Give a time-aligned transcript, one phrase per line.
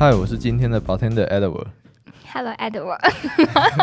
[0.00, 1.66] 嗨，我是今天的 bartender Edward。
[2.32, 2.98] Hello Edward。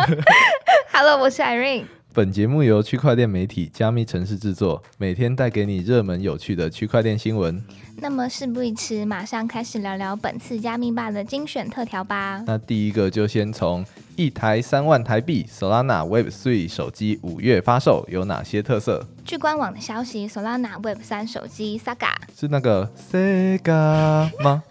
[0.91, 1.85] Hello，我是 Irene。
[2.11, 7.63] 本节目由区块链媒体加密城市制作，每天带给你热门有趣的区块链新闻。
[7.97, 12.41] 那么事不宜迟，马上开始聊聊本次加密吧的精选特调吧。
[12.47, 19.05] 那第一个就先从一台三万台币 Solana Web 3手机五月发售有哪些特色？
[19.23, 24.63] 据官网的消息，Solana Web 3手机 Saga 是那个 Sega 吗？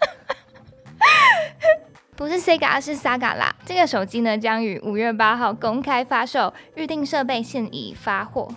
[2.17, 3.55] 不是 Sega 是 Saga 啦。
[3.63, 8.49] 这个手机呢将于五月八号公开发售，预定设备现已发货。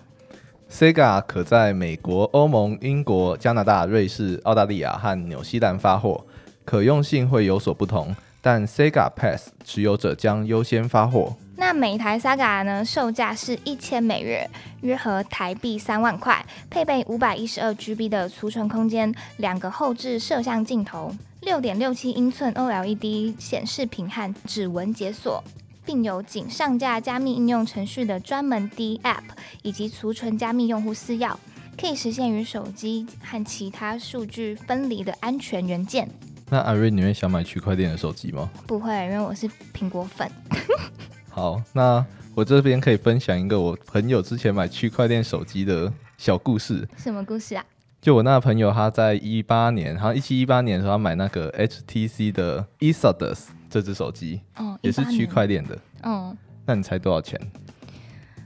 [0.71, 6.25] Sega 可在美国、欧盟、英国、加拿大、瑞士、澳大利亚和纽西兰发货，
[6.65, 11.37] 可用性会有所不同，但 Sega Pass 持有者将优先发货。
[11.57, 14.49] 那每台 Saga 呢，售价是一千美元，
[14.81, 25.43] 约合台币三万块，配备五百一十二 GB 的储存空间，两个后置摄像镜头，六点六七英寸 OLED 显示屏和指纹解锁。
[25.83, 29.25] 并有仅上架加密应用程序的专门 D App，
[29.63, 31.35] 以及储存加密用户私钥，
[31.77, 36.09] 可以实现与手机和其他数据分离的安全元件。
[36.49, 38.49] 那阿瑞，你会想买区块链的手机吗？
[38.69, 40.31] 不会，因为我是苹果粉。
[41.29, 42.05] 好，那
[42.37, 46.87] 我这边可以分享一个我朋友之前买区块链手机的小故事。
[46.97, 47.65] 什么故事啊？
[48.01, 55.79] 就我那个朋友，他在一八年，好像一七一八年的时候，他买那个 HTC 的 e s o d u s 这只手机，哦，也是区块链的。
[56.05, 56.35] 嗯，
[56.65, 57.39] 那你猜多少钱？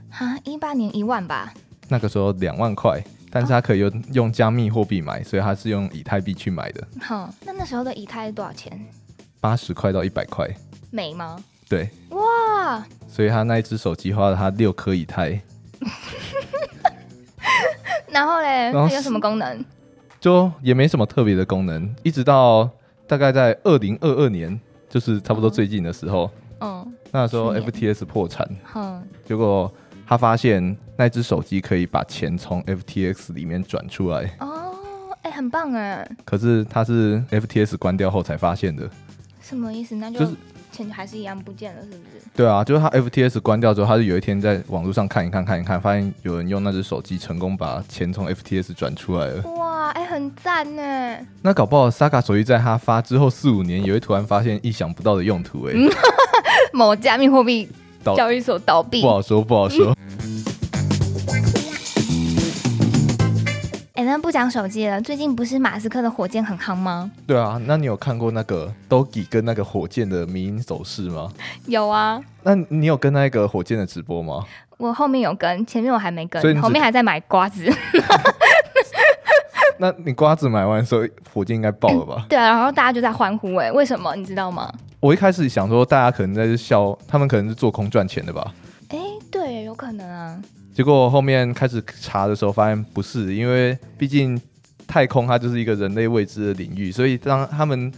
[0.09, 1.53] 哈，一八年一万吧。
[1.87, 8.77] 那个时候两万块，但是他可以用用加密货币买，所以他是用以太币去买的，哼，那那时候的以太多少钱？
[9.39, 10.45] 八十块到一百块。
[10.91, 11.41] 美吗？
[11.69, 15.41] 对，哇，所以他那一只手机花了他六颗以太，
[18.15, 19.65] 然后嘞，然后它有什么功能？
[20.21, 22.69] 就也没什么特别的功能，一直到
[23.05, 24.57] 大概在二零二二年，
[24.89, 26.31] 就是差不多最近的时候，
[26.61, 29.69] 嗯，那时候去年 FTS 破产，嗯，结果
[30.07, 34.73] 他发现那只手机可以把钱从 FTX 里面转出来，哦，
[35.23, 38.89] 哎、很棒哎，可是他是 FTS 关掉后才发现的。
[39.41, 39.93] 什么意思？
[39.95, 40.31] 那就就是
[40.75, 42.25] 钱还是一样不见了，是不是？
[42.35, 49.41] 对啊，就是他 FTS 关掉之后，他就有一天在网络上看一看看一看，发现有人用那只手机成功把钱从 FTS 转出来了。
[49.51, 51.17] 哇，哎、很赞呢。
[51.41, 55.89] 那搞不好 Saga 手机在他发之后四五年，也会突然发现意想不到的用途、欸，哎、
[56.73, 57.69] 某加密货币
[58.03, 59.07] 交易所倒闭不。
[59.07, 59.94] 好说，不好说。
[64.35, 67.09] 讲手机了，最近不是马斯克的火箭很夯吗？
[67.25, 71.31] 对啊，那你有看过那个 Dogi 跟那个火箭的迷因走势吗？
[71.67, 74.43] 有啊，那你有跟那个火箭的直播吗？
[74.75, 77.71] 我后面有跟，前面我还没跟后面还在买瓜子。
[79.79, 82.25] 那你瓜子买完的时候，火箭应该爆了吧？
[82.27, 84.13] 对啊，然后大家就在欢呼，哎，为什么？
[84.17, 84.69] 你知道吗？
[84.99, 88.53] 我一开始想说，大家可能在笑，他们可能是做空赚钱的吧。
[88.89, 88.97] 哎、
[89.31, 90.37] 对，有可能啊。
[90.75, 94.39] 结果后面开始查的时候，发现不是，因为毕竟
[94.85, 97.89] 太空它就是一个人类未知的领域，所以当他们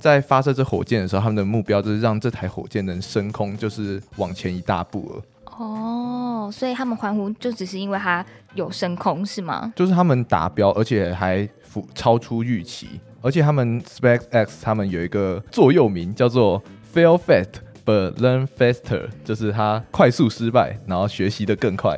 [0.00, 5.22] 在发射这火箭的时候，他们的目标就是让这台火箭能升空，就是往前一大步了。
[5.58, 9.70] 哦，所以他们欢呼就只是因为它有升空是吗？
[9.76, 16.62] 就是他们达标，而且还符超出预期，而且他们 SpaceX 他们有一个座右铭叫做
[16.94, 21.94] “Fail fast but learn faster”，就是他快速失败，然后学习的更快。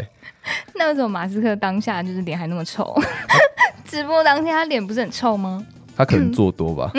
[0.74, 2.94] 那为什么马斯克当下就是脸还那么臭？
[3.84, 5.64] 直播当天他脸不是很臭吗？
[5.96, 6.90] 他可能做多吧，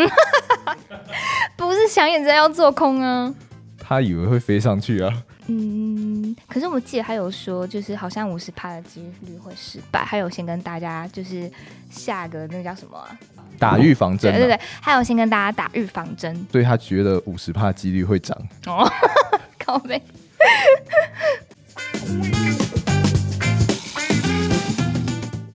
[1.57, 3.33] 不是想也知道要做空啊。
[3.77, 5.11] 他以为会飞上去啊。
[5.47, 11.51] 嗯，可是我记得他有说，就是好像五十趴的几率会失败，还有先跟大家就是
[11.91, 13.09] 下个那个叫什么、啊？
[13.59, 18.35] 打预防针、啊，对对对，还有先跟大家打预防针所以他觉得五十帕几率会涨。
[18.65, 18.89] 哦，
[19.59, 20.01] 靠背。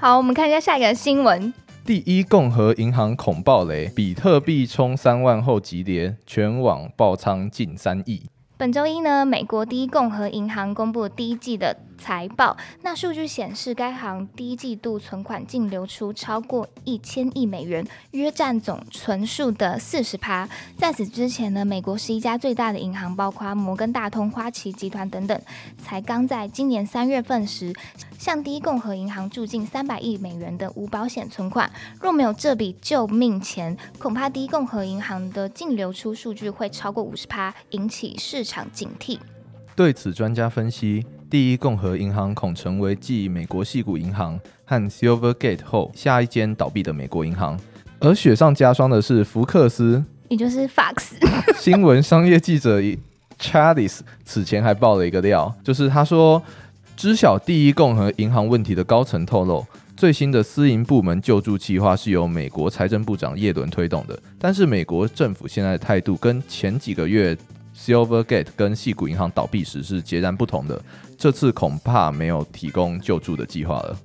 [0.03, 1.53] 好，我们看一下下一个新闻。
[1.85, 8.23] 第一共和银行恐暴雷，比特币冲三万后急跌，全网爆仓近三亿。
[8.57, 12.57] 本周一呢，美国第一共和银行公布第一季的财报。
[12.83, 20.49] 那数据显示，该行第一季度存款净流出超过一千亿美元，约占总存数的四十趴。
[20.77, 25.41] 在此之前呢，美国十一家最大的银行，包括摩根大通、花旗集团等等，
[25.79, 27.75] 才刚在今年三月份时
[28.19, 31.71] 向第一共和银行注进三百亿美元的无保险存款。
[32.01, 39.19] 若没有这笔救命钱，恐怕第一共和银行的净流出数据会超过五十趴，引起市场警惕。
[39.77, 47.57] 对此，专家分析，第一共和银行恐成为继美国系股银行和 Silvergate 后下一间倒闭的美国银行。
[48.01, 51.13] 而雪上加霜的是，福克斯也就是 Fox。
[51.57, 52.81] 新闻商业记者
[53.39, 56.43] Charles 此前还爆了一个料，就是他说，
[56.97, 59.65] 知晓第一共和银行问题的高层透露，
[59.97, 67.37] 最新的私营部门救助计划是由美国财政部长耶伦推动的，但是美国政府现在的态度跟前几个月
[67.81, 70.81] Silvergate 跟细股银行倒闭时是截然不同的，
[71.17, 73.99] 这次恐怕没有提供救助的计划了。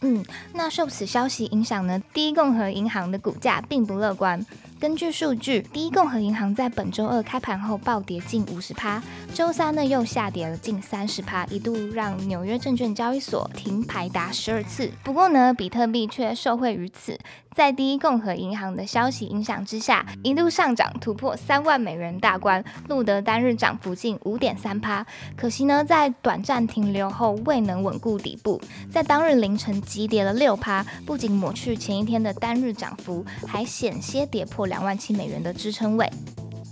[0.00, 4.44] 嗯，那受此消息影响呢，第一共和银行的股价并不乐观。
[4.78, 9.02] 根据数据，第一共和银行在本周二开盘后暴跌近五十趴，
[9.32, 14.90] 周三呢又下跌了近三十趴，一度让纽约证券交易所停牌达十二次。
[15.02, 17.18] 不过呢，比特币却受惠于此。
[17.54, 25.06] 在第一共和银行的消息影响之下，一度上涨突破三万美元大关，录得单日涨幅近五点三趴。
[25.38, 28.60] 可惜呢，在短暂停留后未能稳固底部，
[28.92, 36.10] 在当日凌晨急跌了六趴，不仅抹去前一天的单日涨幅，还险些跌破两万七美元的支撑位。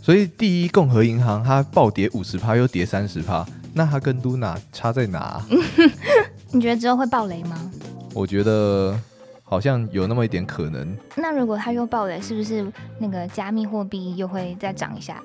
[0.02, 5.43] 所以第一共和银行它暴跌五十趴，又跌三十趴，那它跟 Luna 差在哪？
[6.52, 7.70] 你觉得之后会爆雷吗？
[8.14, 8.99] 我觉得。
[9.46, 10.96] 好像有那么一点可能。
[11.17, 12.67] 那如果它又爆雷，是不是
[12.99, 15.23] 那个加密货币又会再涨一下？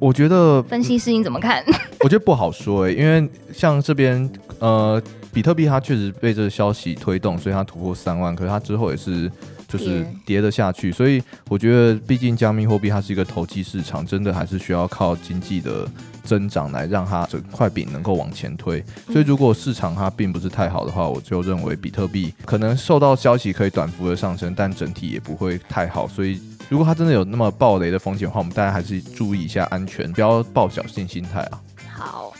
[0.00, 1.64] 我觉得分析师你怎么看？
[2.04, 4.28] 我觉得不好说诶，因为像这边
[4.58, 5.00] 呃，
[5.32, 9.30] 比特币它确实被这个消息推动，所以它突破三万，可是它之后也是
[9.70, 10.90] 就是跌得下去。
[10.90, 15.86] 所以我觉得，毕竟加密货币它是一个投机市场，真的还是需要靠经济的。
[16.22, 26.06] 增长来让它整块饼能够往前推，所以如果市场它并不是太好的话，我就认为比特币可能受到消息可以短幅的上升，但整体也不会太好。
[26.06, 31.60] 所以如果它真的有那么暴雷的风险的话，我们大家还是注意一下安全，不要抱侥幸心态啊。
[31.90, 32.32] 好，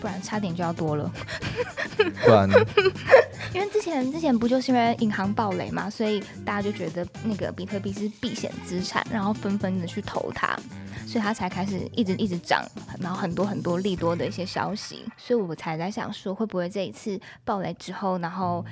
[0.00, 1.10] 不然差点就要多了。
[2.24, 2.50] 不然，
[3.54, 10.56] 因为之前之前不就是因为银行暴雷嘛，所以大家就觉得那个比特币是避险资产，然后纷纷的去投它。
[11.06, 12.62] 所以它才开始一直一直涨，
[13.00, 18.62] 然后很多很多利多的一些消息，所以我才在想说，会不会这一次暴雷之后，然后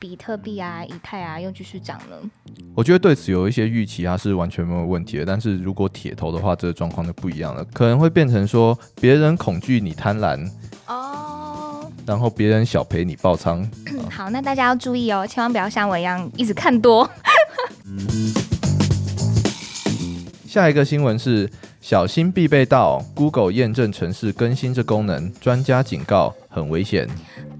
[0.00, 2.16] 比特币啊、以太啊又继续涨呢？
[2.74, 5.24] 我觉得对此有一些预期，它是完全没有问题的。
[5.24, 10.50] 但是如果铁头的话，这个状况就不一样了，可能会变成说别人恐惧你贪婪
[10.88, 13.64] 哦，然后别人小赔你爆仓。
[14.10, 17.08] 好，那大家要注意哦，千万不要像我一样一直看多。
[20.46, 21.50] 下一个新闻是。
[21.80, 27.06] 小心必备到 Google 验证城市更新这功能，专家警告很危险。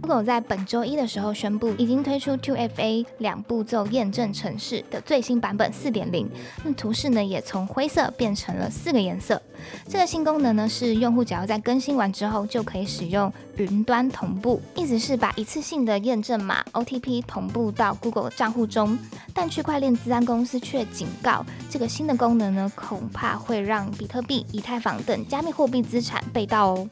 [0.05, 6.27] Google 在本周一的时候宣布，已经推出 2FA 两步骤验证程式的最新版本4.0。
[6.63, 9.41] 那图示呢，也从灰色变成了四个颜色。
[9.89, 18.99] 这个新功能呢，是用户只要在更新完之后，就可以使用云端同步，意思是把一次性的验证码 OTP 同步到 Google 账户中。
[19.33, 26.89] 但区块链资安公司却警告，这个新的功能呢，恐怕会让比特币、以太坊等加密货币资产被盗哦。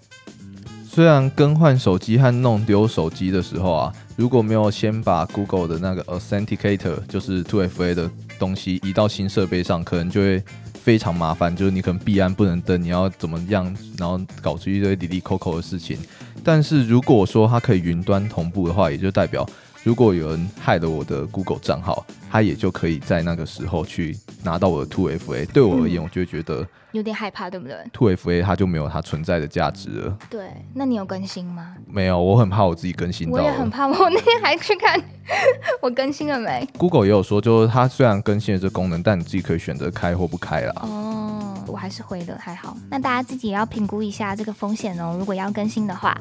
[0.95, 10.45] 虽然更换手机和弄丢手机的时候啊，如果没有先把 Google 的那个 Authenticator，就是 Two FA 的东西移到新设备上，可能就会
[10.83, 11.57] 非常麻烦。
[11.57, 15.97] 就是你可能必安不能登，你要怎么样，然后搞出一堆滴滴扣扣的事情。
[16.45, 19.49] 但是如果说它可以云端同步的话，也就代表。
[19.85, 25.45] 如果有人害了我的 Google 账号，他也就可以在那个时候去拿到我的 Two FA。
[25.47, 30.17] 对我而言，我就会觉得有点害怕，对不对？Two FA 它就没有它存在的价值了。
[30.31, 31.75] 对，那你有更新吗？
[31.89, 33.35] 没有，我很怕我自己更新到。
[33.35, 35.03] 我也很怕，我那天还去看
[35.83, 36.65] 我更新了没。
[36.79, 40.73] Google 也有说，就是它虽然更新了这功能，但你自己可以选择开或不开啦。
[40.83, 42.77] 哦，我还是回的，还好。
[42.89, 45.17] 那大家自己也要评估一下这个风险哦。
[45.19, 46.17] 如果要更新的话。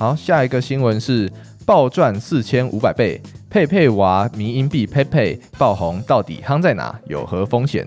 [0.00, 1.30] 好，下一个新闻是
[1.66, 6.98] 暴赚四千五百倍，佩佩娃迷音币佩佩爆红，到底夯在哪？
[7.06, 7.86] 有何风险？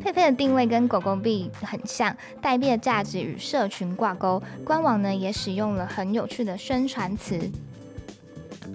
[0.00, 4.40] 佩佩的定位跟狗狗币很像，代币的价值与社群挂钩。
[4.64, 7.36] 官网呢也使用了很有趣的宣传词。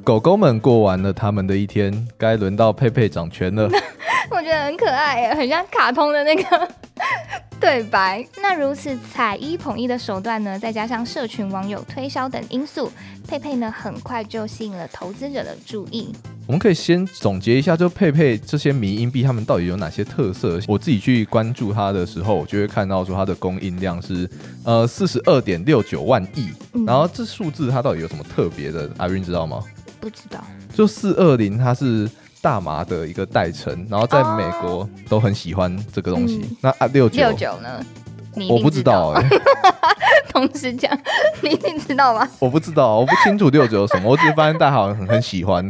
[0.03, 3.69] 狗狗们过完了他们的一天，该轮到佩佩掌权了。
[4.29, 6.69] 我觉得很可爱，很像卡通的那个。
[7.59, 12.91] 对白，那如此踩一捧一的手段呢，再加上社群网友推销等因素，
[13.27, 16.13] 佩佩呢很快就吸引了投资者的注意。
[16.45, 20.59] 我们可以先总结一下，就佩佩这些迷音币，他们到底有哪些特色？
[20.67, 24.29] 我自己去关注它的时候，我就会看到说它的供应量是
[24.63, 26.49] 呃四十二点六九万亿，
[26.85, 28.87] 然后这数字它到底有什么特别的？
[28.97, 29.63] 阿云知道吗？
[29.99, 30.43] 不知道。
[30.75, 32.07] 就四二零，它是。
[32.45, 36.47] 大麻的一个代称，然后在美国都很喜欢这个东西。
[36.61, 37.83] 那啊六九六九呢？
[38.47, 39.27] 我不知道哎。
[40.29, 40.95] 同时讲，
[41.41, 42.29] 你一定知道吗？
[42.37, 45.65] 我不知道，我不清楚六九什么，我只是发现大家好像很很喜欢。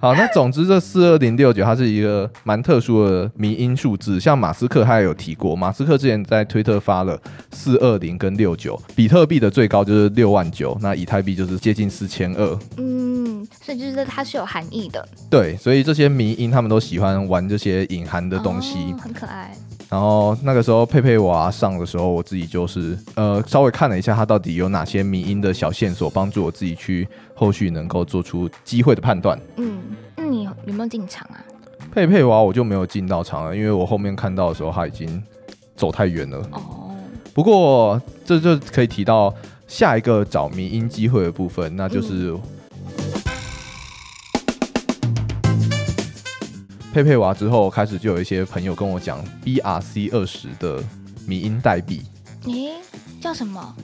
[0.00, 7.20] 好，那总之这四二零六九它是一个蛮特殊的迷因数字，像马斯克他也有提过，马斯克之前在推特发了
[7.52, 12.58] 四二零跟六九，比特币的最高就是六万九，那以太币就是接近四千二。
[12.78, 18.78] 嗯，所以就是它是有含义的对，所以这些迷因他们都喜欢玩这些隐含的东西。
[18.92, 19.54] 哦很可爱。
[19.90, 29.36] 然后那个时候佩佩娃上的时候，我自己就是呃稍微看了一下，他到底有哪些迷因的小线索，帮助我自己去后续能够做出机会的判断。
[29.56, 29.80] 嗯，
[30.14, 31.42] 那你有有没有进场啊？
[31.92, 35.20] 佩佩娃我就没有进到场了，因为我后面看到的时候他已经
[35.74, 36.38] 走太远了。
[36.52, 36.94] 哦，
[37.34, 39.34] 不过这就可以提到
[39.66, 42.32] 下一个找迷因机会的部分，那就是、
[46.92, 50.82] 佩佩娃之后开始就有一些朋友跟我讲 BRC 二十的
[51.26, 52.02] 迷音代币。
[52.46, 52.72] 诶，
[53.20, 53.74] 叫什么？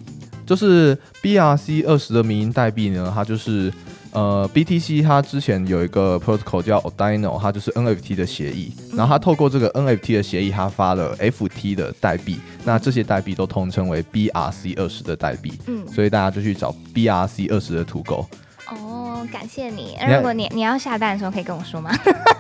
[0.45, 3.73] 就是 BRC 二十的迷音代币呢，它就是
[4.13, 18.27] 呃 BTC 它之前有一个 protocol 叫 Ordino，它就是 NFT 的协议，然后它透过这个 NFT 的协议，它发了 FT 的代币，那这些代币都统称为 BRC 二十的代币，嗯，所以大家就去找 BRC 二十的土狗。
[18.71, 19.97] 哦，感谢你。
[20.09, 21.91] 如果你你要下单的时候，可以跟我说吗？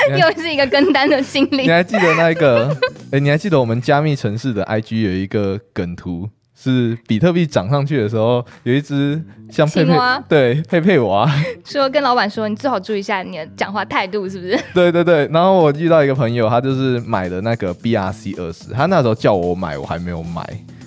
[0.18, 1.68] 又是一个跟单的心理你。
[1.68, 2.76] 还记得那一个？
[3.12, 6.28] 哎、你还记得我们加密城市的 IG 有一个梗图？
[6.60, 9.96] 是比特币涨上去的时候，有一只像佩佩
[10.28, 11.30] 对佩佩娃，
[11.64, 14.58] 说跟老板说，你最好注意一下你的讲话态度，是不是？
[14.74, 20.44] 对对对，然后我遇到一个朋友，他就是买的那个 BRC 二十，他那时候叫我买，我还没有买。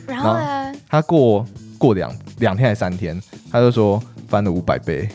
[0.08, 0.74] 然后呢？
[0.90, 1.46] 他过
[1.78, 3.18] 过两两天还三天，
[3.50, 5.08] 他就说翻了五百倍，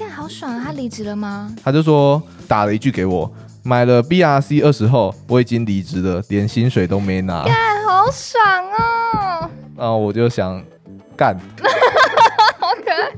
[0.00, 0.62] 干好爽啊！
[0.64, 1.54] 他离职了吗？
[1.62, 3.30] 他就说打了一句给我，
[3.62, 7.44] 买了 BRC 二十后，我已经离职了，连薪水都没拿。
[7.44, 7.54] 干
[7.86, 8.40] 好爽
[8.78, 9.50] 哦！
[9.76, 10.64] 然后我就想
[11.14, 11.36] 干，
[12.58, 13.10] 好可爱。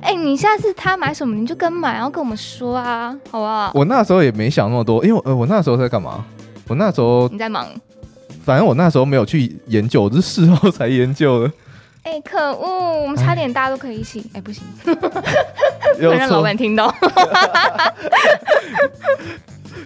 [0.00, 3.70] 哎、你下次他买什么你就跟买，然后跟我们说啊，好不好？
[3.74, 6.24] 我那时候也没想那么多，因为呃我那时候在干嘛？
[6.66, 7.68] 我那时候你在忙。
[8.42, 11.52] 反正我那时候没有去研究，我是事后才研究的。
[12.02, 13.02] 哎、可恶！
[13.02, 14.24] 我们差点大家都可以一起。
[14.32, 14.64] 哎、不行，
[16.00, 16.94] 又让老错板听到。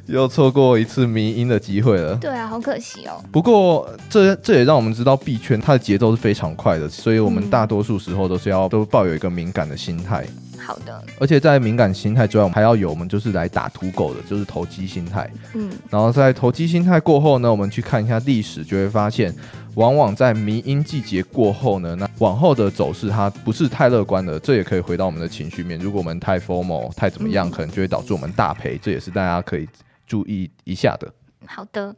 [0.06, 2.14] 又错过一次迷音的机会了。
[2.16, 3.12] 对啊，好可惜哦。
[3.32, 10.26] 不过这这也让我们知道币圈它的节奏是非常快的，所以我们嗯大多数时候都是要都抱有一个敏感的心态。
[10.64, 15.30] 好的，而且在敏感心态之外，我们还要有我们就是来打土狗的，就是投机心态。
[15.52, 19.34] 嗯，然后在投机心态过后呢，我们去看一下历史，就会发现，
[19.74, 25.78] 往往在迷因季节过后呢，那往后的走势它不是太乐观的，这也可以回到我们的情绪面。
[25.78, 29.68] 如果我们太 formal 太怎么样，嗯可能就会导致我们大赔，这也是大家可以
[30.06, 31.12] 注意一下的。
[31.46, 31.94] 好的。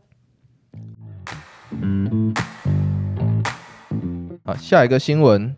[4.44, 5.54] 好，下一个新闻，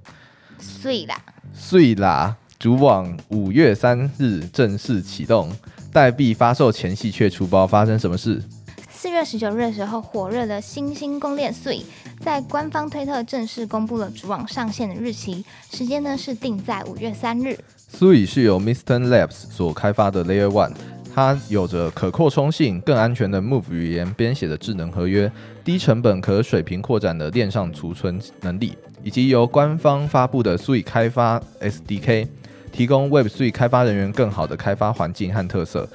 [0.59, 1.21] 碎啦，
[1.53, 5.49] 碎啦，主网五月三日正式启动，
[5.93, 8.43] 代币发售前夕却出包，发生什么事？
[8.91, 11.85] 四月十九日的时候，火热的新兴公链 Sui
[12.19, 17.57] 在官方推特正式公布了主网上线的日期，时间呢是定在五月三日。
[17.97, 19.07] Sui 是由 Mr.
[19.07, 20.73] Labs 所开发的 Layer One，
[21.15, 25.31] 它有着可扩充性、更安全的 Move 语言编写的智能合约、
[25.65, 32.27] 低成本可水平扩展的链上储存能力，以及由官方发布的 Sui 开发 SDK，
[32.79, 35.89] 提供 Web Sui 开发人员更好的开发环境和特色。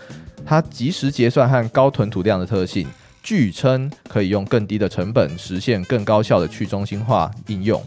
[0.46, 2.86] 它即时结算和高吞吐量的特性，
[3.24, 7.82] 据称可以用更低的成本实现更高效的去中心化应用。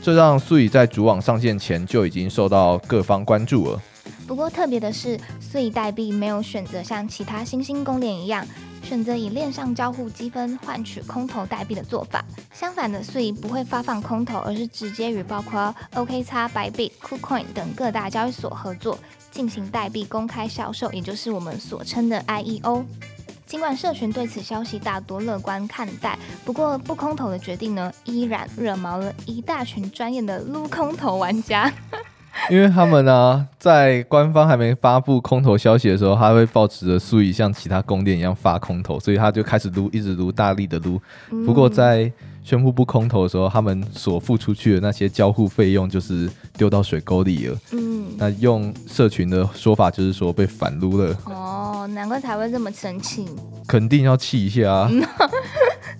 [0.00, 3.82] 这让 Sui 在主网上线前就已经受到各方关注了。
[4.24, 8.46] 不过特别的是，Sui 代币没有选择像其他新兴公链一样，
[8.82, 12.24] 选择以链上交互积分换取空投代币的做法。
[12.52, 18.98] 相反的，Sui 不会发放空投，而是直接与包括 OKX、Bybit、KuCoin 等各大交易所合作，
[19.30, 22.84] 进行代币公开销售，也就是我们所称的 IEO。
[23.46, 31.72] 尽管社群对此消息大多乐观看待，不过不空投的决定呢，依然惹毛了一大群专业的撸空投玩家。
[32.50, 41.00] 因为他们呢、在官方还没发布空投消息的时候，他会保持着数以像其他宫殿一样发空投，所以他就开始撸，一直撸，大力的撸。
[41.44, 42.10] 不过在
[42.42, 47.58] 宣布不空投的时候，他们所付出去的那些交互费用就是丢到水沟里了。
[47.72, 53.26] 嗯，那用社群的说法就是说被反撸了，哦，难怪才会这么生气。
[53.68, 54.90] 肯定要气一下啊！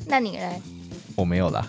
[0.07, 0.59] 那你嘞？
[1.14, 1.66] 我没有啦。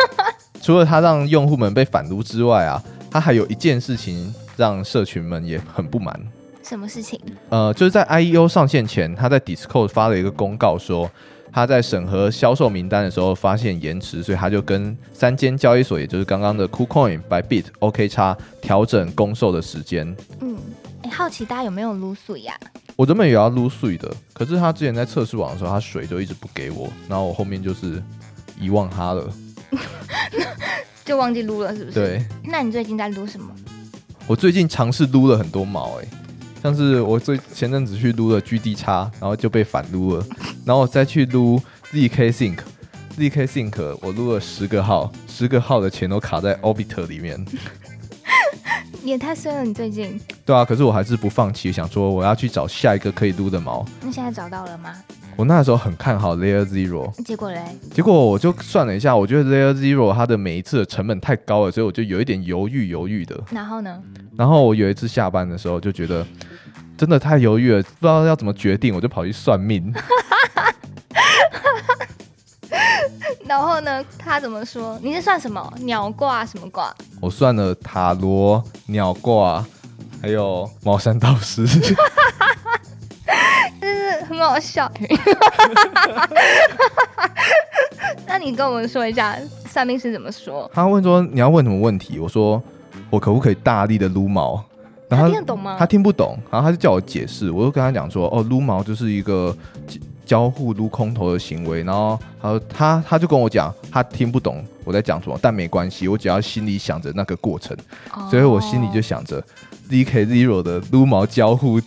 [0.62, 6.18] 除了他让用户们被反撸之外啊，他还有一件事情让社群们也很不满。
[6.62, 7.20] 什么事情？
[7.50, 11.10] 呃，就是在 IEO 上线前，他在 Discord 发了一个公告说，
[11.52, 20.16] 他在审核销售名单的时候发现延迟，所以他就跟三间交易所，也就是刚刚的 KuCoin、Bybit、OKX 调整公售的时间。
[20.40, 20.56] 嗯，
[21.02, 22.54] 哎、好奇大家有没有撸水呀？
[22.96, 28.02] 我原本也要撸水的，可是他之前在测试网的时候，他水就一直不给我，然后我后面就是
[28.58, 29.28] 遗忘他了。
[31.04, 31.94] 就忘记撸了，是不是？
[31.94, 32.24] 对。
[32.44, 33.50] 那你最近在撸什么？
[34.26, 36.06] 我最近尝试撸了很多毛，哎，
[36.62, 40.24] 像是我最前阵子去撸了 GD 叉，然后就被反撸了，
[40.64, 41.60] 然后我再去撸
[41.92, 47.44] ZK Sync，ZK Sync 我撸了十个号，十个号的钱都卡在 Orbiter 里面。
[49.02, 50.20] 也太衰了，你最近。
[50.46, 53.84] 对啊，可是我还是不放弃，想说我要去找下一个可以撸的毛。
[54.00, 54.94] 那现在找到了吗？
[55.36, 57.60] 我那时候很看好 Layer Zero，结果嘞？
[57.92, 63.40] 结果我就算了一下，我觉得 Layer Zero 它的每一次的成本太高了，所以我就有一点犹豫犹豫的。
[63.50, 64.00] 然后呢？
[64.36, 66.26] 然后我有一次下班的时候就觉得
[66.96, 69.92] 真的太犹豫了，不知道要怎么决定，我就跑去算命。
[73.46, 74.02] 然后呢？
[74.18, 74.98] 他怎么说？
[75.02, 76.46] 你是算什么鸟卦？
[76.46, 76.94] 什么卦？
[77.20, 79.62] 我算了塔罗、鸟卦，
[80.22, 81.66] 还有茅山道士。
[84.28, 84.90] 很好笑，
[88.26, 89.36] 那你跟我们说一下
[89.68, 90.70] 算命师怎么说？
[90.72, 92.18] 他问说你要问什么问题？
[92.18, 92.62] 我说
[93.10, 94.64] 我可不可以大力的撸毛？
[95.10, 95.76] 他听得懂吗？
[95.78, 97.50] 他听不懂，然后他就叫我解释。
[97.50, 99.54] 我就跟他讲说，哦，撸毛就是一个
[100.24, 101.82] 交互撸空头的行为。
[101.82, 107.76] 然后他说他他就跟我讲，他听不懂我在讲什么，但没关系，我只要心里想着那个过程，
[108.30, 109.42] 所以我心里就想着
[109.90, 111.78] DK Zero 的撸毛交互。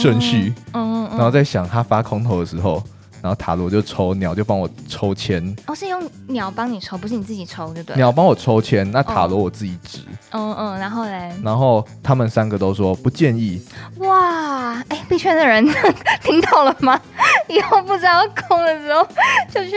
[0.00, 2.82] 顺序，然后在想他发空头的时候，
[3.22, 7.96] 然后塔罗就抽鸟就帮我抽签，哦，是用鸟帮你抽，不是你自己抽，对不对？
[7.96, 13.60] 鸟帮我抽签，那塔罗我自己指，嗯嗯，然后嘞，然后他们三个都说不建议。
[13.98, 15.66] 哇，哎，币圈的人
[16.22, 17.00] 听到了吗？
[17.48, 19.06] 以后不知道空的时候
[19.52, 19.70] 就去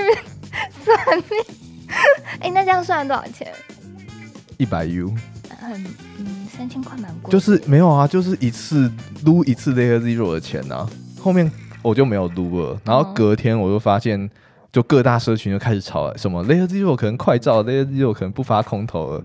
[0.84, 1.40] 算命。
[2.40, 3.52] 哎，那这样算多少钱？
[4.58, 5.14] 一百 U。
[5.60, 5.74] 很
[6.18, 7.32] 嗯，三千块蛮贵。
[7.32, 8.92] 就是没有啊，就是一次
[9.26, 10.88] 撸一次 Layer Zero 的钱啊。
[11.20, 14.30] 后面我就没有撸了，然后隔天我就发现，
[14.72, 19.24] 就各大社群就开始吵了，什么 Layer Zero 可能快照，Layer Zero 可能不发空投了。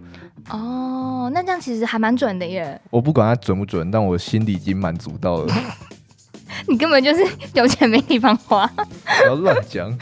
[0.48, 2.80] 哦，那这样其实还蛮准的耶。
[2.88, 5.54] 我不管它准不准，但我心里已经满足到了。
[6.66, 7.22] 你根本就是
[7.52, 8.66] 有钱没地方花。
[8.66, 9.92] 不要乱讲。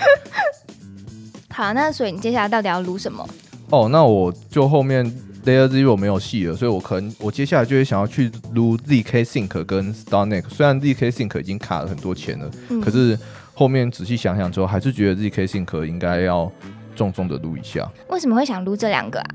[1.50, 3.28] 好，那所以你接下来到底要撸什么？
[3.70, 5.04] 哦，那我就后面。
[5.44, 10.48] Layer Zero 没有戏了，所以我可能我接下来就会想要去撸 ZK Sync 跟 Starneck。
[10.48, 12.50] 虽然 ZK Sync 已经卡了很多钱了，
[12.82, 13.18] 可是
[13.52, 16.50] 后面仔细想想之后，还是觉得 ZK Sync 应该要
[16.96, 17.86] 重重的撸一下。
[18.08, 19.26] 为什么会想撸这两个啊？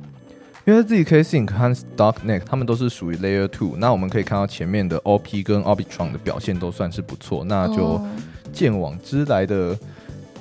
[0.66, 8.02] 因为 ZK Sync 和 Starneck 他们都是属于 Layer Two，那我们可以看到前面的 OP 跟 Arbitron 的表现都算是不错，那就
[8.52, 9.78] 见往之来的。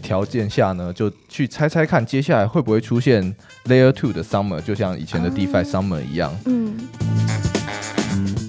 [0.08, 3.22] 条件下呢，就去猜猜看，接下来会不会出现
[3.66, 6.34] Layer Two 的 Summer，就像以前的 DeFi Summer 一样。
[6.46, 6.74] 嗯。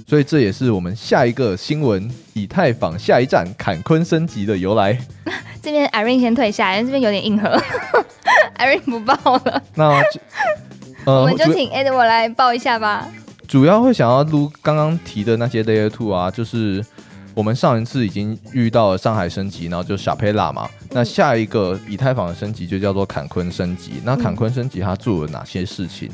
[0.08, 4.98] 所以这也是我们下一个新闻：以太坊下一站坎昆升级的由来。
[5.62, 7.62] 这边 Irene 先退下，因为这边有点硬核。
[8.58, 9.62] Irene 不报了。
[9.76, 10.02] 那
[11.04, 13.06] 我们就请 Ed 我来报一下吧。
[13.50, 16.82] 主要会想要录刚刚提的那些 Layer Two 啊，就是。
[17.34, 20.70] 我们上一次已经遇到了上海升级，然后就小佩拉嘛。
[20.92, 23.94] 那下一个以太坊的升级就叫做坎昆升级。
[24.04, 26.10] 那坎昆升级它做了哪些事情？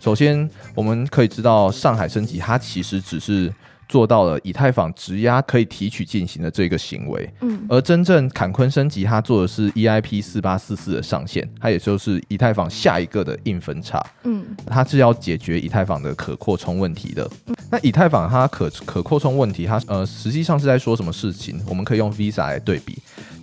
[0.00, 3.52] 首先，我们可以知道上海升级它其实只是。
[3.90, 17.28] 做到了以太坊质押可以提取进行的这个行为，嗯，而真正坎昆升级，它做的是 EIP 四八四四的上线，它也就是以太坊下一个的硬分叉，嗯，它是要解决以太坊的可扩充问题的。
[17.68, 21.60] 那以太坊它可可扩充问题，它呃实际上是在说什么事情？
[21.66, 22.96] 我们可以用 Visa 来对比。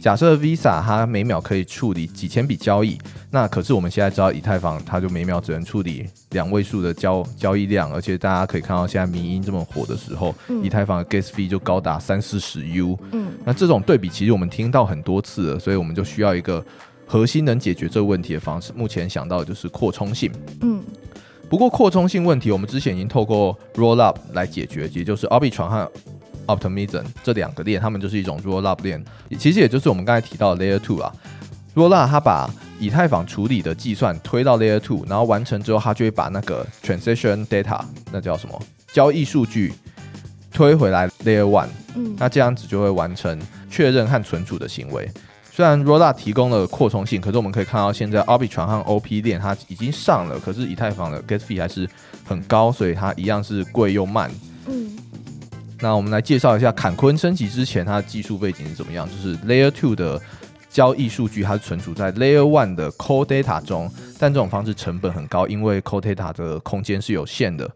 [0.07, 2.97] 假设 Visa 它每秒可以处理几千笔交易，
[3.29, 12.97] 那可是我们现在知道以太坊它就每秒只能处理两位数的交交易量，而且大家可以看到现在民音这么火的时候，以太坊的 Gas fee 就高达三四十 U。
[13.11, 16.65] 嗯，那这种对比其实我们听到很多次了，所以我们就需要一个
[17.05, 18.71] 核心能解决这个问题的方式。
[18.73, 20.31] 目前想到的就是扩充性。
[20.61, 20.81] 嗯，
[21.49, 25.91] 不过扩充性问题我们之前已经透过 Rollup 来解决，也就是 Arbitrum 和
[26.47, 29.03] Optimism 这两个链，它们就是一种 Rollup 链，
[29.37, 31.13] 其实也就是我们刚才提到的 Layer Two 啊。
[31.75, 37.79] Rollup 它把以太坊处理的计算推到 Layer Two，然后完成之后，它就会把那个 Transaction Data，
[38.11, 38.59] 那叫什么
[38.91, 39.73] 交易数据
[40.51, 41.67] 推回来 Layer One。
[41.95, 45.07] 嗯，那这样子就会完成确认和存储的行为。
[45.51, 51.89] 虽然 Rollup 提供了扩充性，可是我们可以看到现在 Arbitrum 和 OP 链它已经上了，可是以太坊的 Gas Fee 还是
[52.23, 54.31] 很高，所以它一样是贵又慢。
[55.79, 59.07] 那我们来介绍一下坎昆升级之前它的技术背景是怎么样。
[59.07, 60.19] 就是 Layer Two 的
[60.69, 67.69] 交易数据，它是存储在 Layer One 的 Cold Data 中，但这种方式成本很高，因为 Cold Data 的空间是有限的。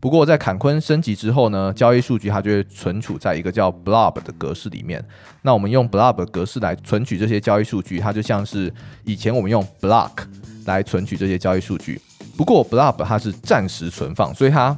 [0.00, 5.04] 不过在坎昆升级之后呢，交易数据它就会存储在一个叫 blob 的格式里面。
[5.42, 8.72] 那我们用 blob 格式来存取这些交易数据，它就像是
[9.04, 10.10] 以前我们用 block
[10.64, 12.00] 来存取这些交易数据。
[12.36, 14.76] 不过 blob 它是暂时存放，所以它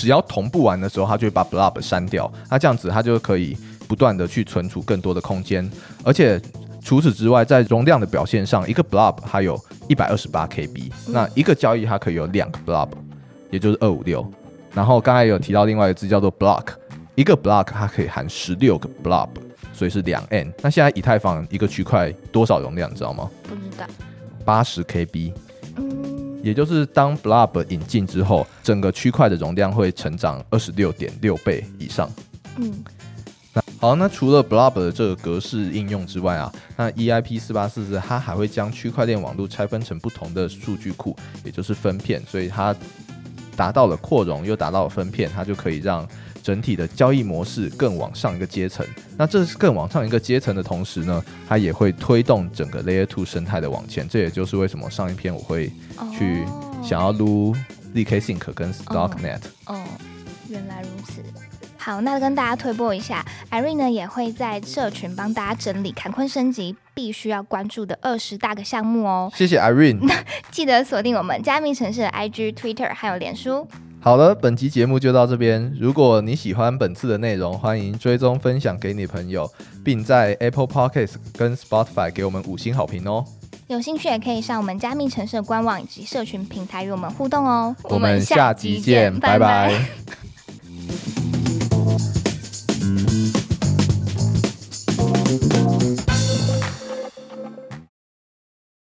[0.00, 2.32] 只要同步完的时候，它就会把 blob 删掉。
[2.50, 3.54] 那这样子它就可以
[3.86, 5.70] 不断的去存储更多的空间，
[6.02, 6.40] 而且
[6.82, 12.88] 除此之外，在容量的表现上，一个 blob 它有一百二十八 KB，那一个交易它可以有两个 blob。
[13.50, 14.24] 也就是二五六，
[14.72, 16.66] 然后刚才有提到另外一个字叫做 block，
[17.16, 19.28] 一个 block 它可以含十六个 blob，
[19.72, 20.52] 所以是两 n。
[20.62, 23.28] 那现在以太坊一个区块多少容量，你知道吗？
[23.42, 23.84] 不知道。
[24.44, 25.32] 八十 KB。
[26.40, 26.44] 嗯。
[26.44, 32.10] 也就是当 blob 引进之后，整个区块的容量会成长二十六点六倍以上。
[32.56, 32.82] 嗯。
[33.52, 42.74] 那好，那除了 blob 的这个格式应用之外啊，那 EIP 四八四四它还会将区块链网络拆分成不同的数据库，也就是分片，所以它。
[43.56, 46.08] 达到了扩容，又达到了分片，它就可以让
[46.42, 48.86] 整体的交易模式更往上一个阶层。
[49.16, 54.08] 那这是更往上一个阶层的同时呢，它也会推动整个 Layer Two 生态的往前。
[54.08, 55.70] 这也就是为什么上一篇我会
[56.16, 56.44] 去
[56.82, 57.54] 想要撸
[57.94, 59.40] ZK Sync 跟 Stocknet。
[59.66, 59.84] 哦，
[60.48, 61.22] 原来如此。
[61.76, 69.32] 好，那跟大家推播一下，Irene 呢也会在社群帮大家整理坎昆升级必须要关注的二十大个项目哦。
[69.34, 69.98] 谢谢 Irene，
[70.52, 73.66] 记得锁定我们加密城市的 IG、Twitter 还有脸书。
[74.02, 75.72] 好了，本期节目就到这边。
[75.78, 79.50] 如果你喜欢本次的内容，欢迎追踪分享给你朋友，
[79.84, 83.22] 并在 Apple Podcast 跟 Spotify 给我们五星好评哦。
[83.66, 87.76] 有兴趣也可以上我们加密城市的官网以及社群平台与我们互动哦。
[87.84, 89.84] 我们下集见，拜拜。